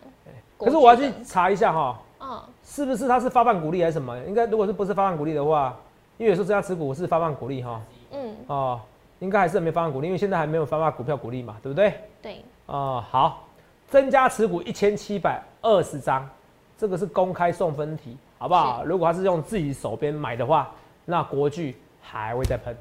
[0.58, 4.18] 可是我要去查一下哈，嗯，是不是他是发放股利还是什么？
[4.26, 5.74] 应该如果是不是发放股利的话，
[6.18, 7.80] 因为有时候增加持股是发放股利哈。
[8.12, 8.80] 嗯，哦，
[9.20, 11.94] 应该还是没发放股利，因为现在还没有发放股票股利嘛，对不对？
[12.20, 12.44] 对。
[12.66, 13.46] 哦，好，
[13.88, 16.28] 增加持股一千七百二十张，
[16.78, 18.84] 这个是公开送分题，好不好？
[18.84, 20.70] 如果他是用自己手边买的话，
[21.04, 22.76] 那国巨还会再喷。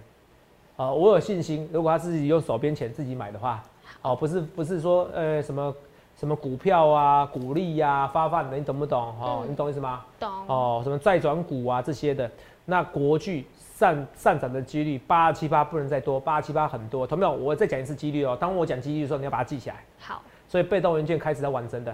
[0.76, 3.64] 呃，我有信心，如果他自己用手边钱自己买的话，
[4.04, 5.74] 哦，不是不是说呃什么。
[6.18, 9.14] 什么股票啊、股利呀、发放的，你懂不懂？
[9.20, 10.06] 哦，你懂意思吗？
[10.18, 10.32] 懂。
[10.48, 12.32] 哦，什么债转股啊这些的，
[12.64, 13.46] 那国巨
[13.76, 17.06] 上上涨的几率八七八不能再多，八七八很多。
[17.06, 17.34] 同没有？
[17.34, 18.38] 我再讲一次几率哦。
[18.40, 19.84] 当我讲几率的时候，你要把它记起来。
[20.00, 20.22] 好。
[20.48, 21.94] 所以被动元件开始在玩真的。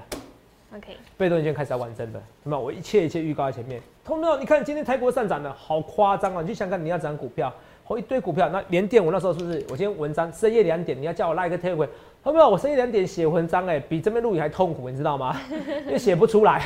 [0.75, 0.97] OK。
[1.17, 2.21] 被动已经开始要完整的。
[2.43, 3.81] 那么我一切一切预告在前面。
[4.03, 4.37] 同没有？
[4.37, 6.41] 你看今天泰国上涨的好夸张啊！
[6.41, 7.53] 你去想看你要涨股票，
[7.83, 8.49] 好一堆股票。
[8.49, 9.59] 那连电我那时候是不是？
[9.69, 11.87] 我今天文章深夜两点，你要叫我拉一个 table。
[12.29, 12.47] 没有？
[12.47, 15.41] 我深夜两点写文章，哎，比这边录影还痛苦，你知道吗？
[15.87, 16.61] 因为写不出来。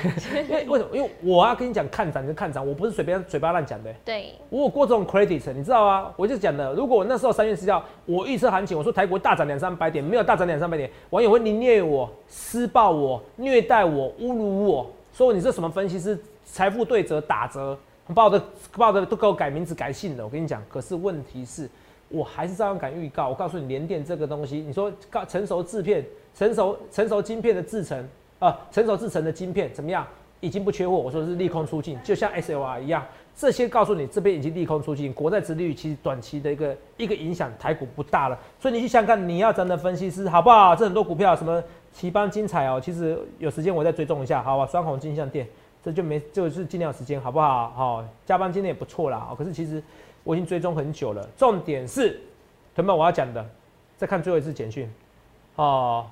[0.50, 0.90] 因为为什么？
[0.98, 3.94] 因为我要跟你讲看涨就看涨，我不是随便嘴巴乱讲的。
[4.04, 4.34] 对。
[4.50, 6.12] 我有过这种 credit，你知道吗？
[6.18, 17.78] 我就讲的，如果我那时候三月十号，我预测行情，我说台股大涨两三百点，没有大涨两三百点，网友会凌虐我、施暴我、虐待我、侮辱我，说你这什么分析师，财富对折打折，
[18.14, 18.44] 把我的
[18.76, 20.26] 把我的都给我改名字改姓了。
[20.26, 21.70] 我跟你讲，可是问题是。
[22.10, 23.30] 我还是照样敢预告。
[23.30, 24.92] 我告诉你，联电这个东西，你说
[25.28, 28.08] 成熟制片、成熟成熟晶片的制成
[28.40, 30.06] 啊，成熟制成的晶片怎么样？
[30.42, 30.96] 已经不缺货。
[30.96, 33.04] 我说是利空出尽，就像 SLR 一样，
[33.36, 35.12] 这些告诉你这边已经利空出尽。
[35.14, 38.38] 国债殖利率其实短期的一个一个影响，台股不大了。
[38.60, 40.76] 所以你去想看，你要真的分析师好不好？
[40.76, 44.68] 这很多股票什么奇邦精彩哦，其实有时间我再追踪一下，好吧？
[44.68, 45.48] 双红金像店，
[45.84, 47.72] 这就没就是尽量时间好不好？
[47.76, 49.34] 好，加班今天也不错啦。
[49.38, 49.82] 可是其实。
[50.26, 52.20] 我已经追踪很久了，重点是，
[52.76, 53.46] 同学们我要讲的，
[53.96, 54.92] 再看最后一次简讯，
[55.56, 56.06] 哦，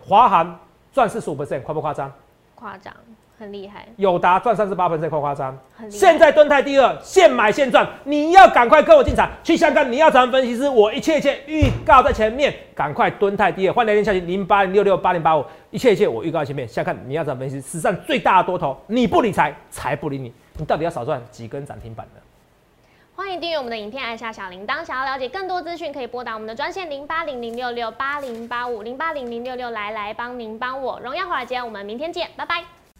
[0.00, 0.58] 华航
[0.92, 2.10] 赚四十五 percent，夸不夸张？
[2.54, 2.94] 夸张，
[3.36, 3.86] 很厉害。
[3.96, 5.58] 友达赚三十八 percent，夸不夸张？
[5.90, 22.20] 现在蹲泰第二，现买现赚，你要赶快跟我进场去香港，你要找分析师，我一切一切预告在前面，赶快蹲泰第二，换来电消息零八零六六八零八五，一切一切我预告在前面，下看你要找分析师，史上最大的多头，你不理财，财不理你，你到底要少赚几根涨停板呢？
[23.18, 24.84] 欢迎订阅我们的影片，按下小铃铛。
[24.84, 31.00] 想要了解更多资讯，可以拨打我们的专线零八零零六六八零八五零八零零六六来来帮您帮我。
[31.00, 32.77] 荣耀华尔街，我们明天见，拜拜。